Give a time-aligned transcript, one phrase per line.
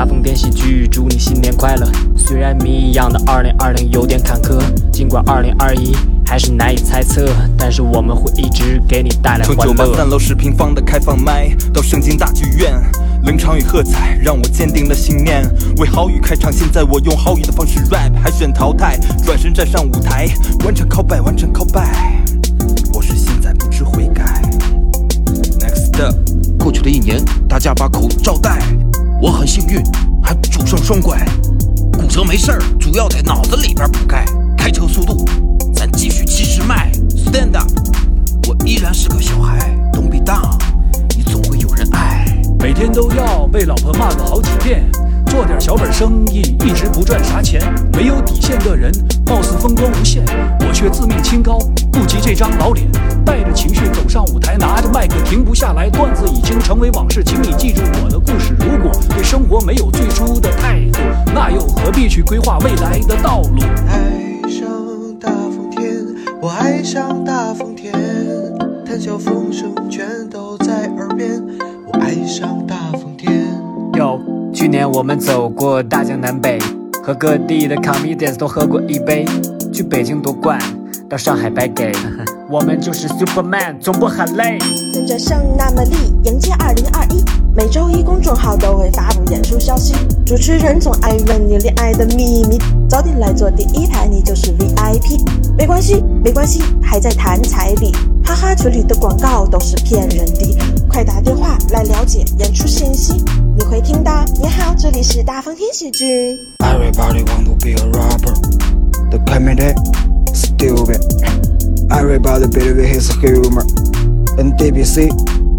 [0.00, 1.86] 大风天喜剧，祝你新年快乐。
[2.16, 4.58] 虽然谜一样的2020有点坎坷，
[4.90, 5.94] 尽管2021
[6.24, 9.74] 还是难以猜测，但是我们会一直给你带来从欢乐。
[9.74, 12.80] 从酒吧三楼十平方的开放麦，到圣经大剧院，
[13.24, 15.44] 冷场与喝彩让我坚定了信念。
[15.76, 20.26] 为好语开场，现在我用好语的方式 rap，海选淘汰，转身站上舞台，
[20.64, 21.92] 完成 callback，完成 callback。
[22.94, 24.24] 我是现在不知悔改。
[25.60, 26.14] Next up。
[26.58, 28.60] 过去的一年，大家把口罩戴，
[29.22, 29.82] 我很幸运，
[30.22, 31.22] 还拄上双拐。
[31.92, 34.24] 骨折没事儿，主要在脑子里边补钙。
[34.56, 35.26] 开车速度，
[35.74, 36.90] 咱继续七十迈。
[37.10, 37.68] Stand up，
[38.48, 39.58] 我依然是个小孩。
[39.92, 40.56] Don't be down，
[41.14, 42.24] 你总会有人爱。
[42.60, 44.90] 每天都要被老婆骂个好几遍，
[45.26, 47.60] 做点小本生意，一直不赚啥钱。
[47.92, 48.90] 没有底线的人，
[49.26, 50.24] 貌似风光无限，
[50.60, 51.58] 我却自命清高，
[51.92, 52.90] 不及这张老脸。
[53.22, 58.29] 带着情绪走上舞台，拿着麦克停不下来，段子已经成为往事，请你记住我的故。
[59.50, 61.00] 活没有最初的态度，
[61.34, 63.60] 那又何必去规划未来的道路？
[63.88, 64.64] 爱上
[65.18, 65.92] 大风天，
[66.40, 67.92] 我爱上大风天，
[68.86, 71.42] 谈笑风生全都在耳边。
[71.84, 73.44] 我爱上大风天。
[73.94, 74.20] 有，
[74.54, 76.60] 去年我们走过大江南北，
[77.02, 79.26] 和各地的 comedians 都喝过一杯，
[79.72, 80.60] 去北京夺冠，
[81.08, 81.90] 到上海白给，
[82.48, 84.60] 我们就是 Superman，总不喊累。
[84.94, 87.24] 跟着圣那么力，迎接二零二一。
[87.52, 89.94] 每周一公众号都会发布演出消息，
[90.26, 95.20] 主持人总爱问你恋爱的秘密，早点来坐第一排，你就是 VIP。
[95.56, 97.92] 没关系，没关系，还在谈彩礼，
[98.24, 100.58] 哈哈，群里的广告都是骗人的，
[100.88, 103.24] 快打电话来了解演出信息，
[103.56, 104.24] 你会听到。
[104.40, 106.36] 你好，这里是大风天喜剧。
[106.58, 108.34] Everybody want to be a rapper.
[109.10, 109.74] The comedy
[110.34, 111.00] stupid.
[111.88, 113.64] Everybody believe his humor.
[114.38, 115.10] And DBC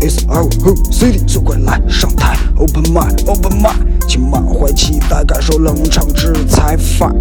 [0.01, 1.21] is our whole city.
[1.27, 3.75] 速快来上台，Open mic, Open mic，
[4.07, 6.75] 请满怀期待感受冷场之才。
[6.77, 7.15] Fight,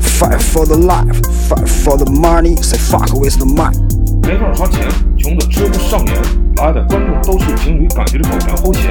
[0.00, 2.56] fight for the life, fight for the money.
[2.62, 3.74] Say fuck with the mic.
[4.22, 6.14] 没法花钱，穷的吃不上眼。
[6.56, 8.90] 来的观众都是情侣，感觉这口然齁咸。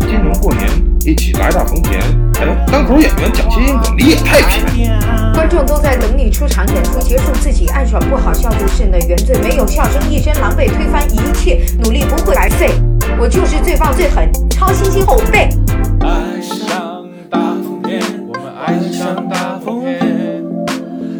[0.00, 0.68] 今年过年
[1.04, 2.00] 一起来大丰田。
[2.40, 4.98] 哎，单口演员讲谐音梗，你也太偏。
[5.34, 11.66] 观众都在等你出场，演出结束自己暗爽不好笑就是你的原罪，没有笑声一身狼狈，推翻一切。
[13.24, 15.48] 我就是最棒最狠，超新星后辈。
[16.00, 20.44] 爱上大风天，我们爱上大风天，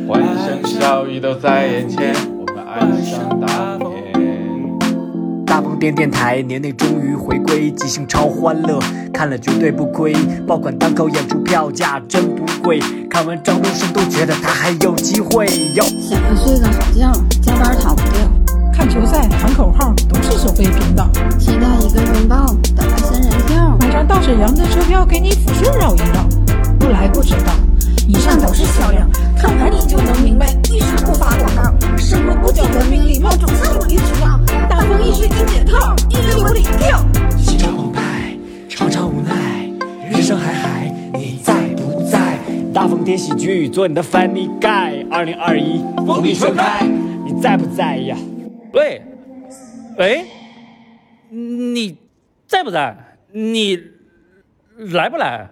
[0.06, 5.46] 欢声笑语都在眼前，我们爱上大风天。
[5.46, 8.78] 大风电电台年内终于回归，即兴超欢乐，
[9.10, 10.14] 看了绝对不亏。
[10.46, 15.46] 爆款单口演出票价真不贵，看完张东升都觉得他还有机会。
[15.72, 17.10] 哟，想要睡个好觉，
[17.40, 18.13] 加班躺不掉。
[18.84, 21.08] 看球赛喊口号都是收费频道，
[21.38, 26.22] 期待一个拥抱，等来仙人跳，买张到沈阳的车票给你抚顺绕一绕。
[26.78, 27.54] 不来不知道，
[28.06, 29.08] 以上都是销量，
[29.38, 31.96] 看完你就能明白为啥不发广告。
[31.96, 34.38] 生活不讲文明礼貌，总是无理取闹。
[34.68, 37.02] 大风一吹一解套，一个有理跳。
[37.38, 38.36] 心潮澎湃，
[38.68, 39.66] 常常无奈，
[40.10, 42.38] 人生海海，你在不在？
[42.74, 46.86] 大风天喜剧做你的翻译盖，二零二一风力全开，
[47.24, 48.14] 你在不在呀？
[48.74, 49.00] 喂，
[49.96, 50.26] 喂，
[51.30, 51.96] 你
[52.46, 53.16] 在不在？
[53.30, 53.78] 你
[54.76, 55.48] 来不来？